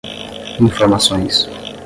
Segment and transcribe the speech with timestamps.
[0.59, 1.47] informações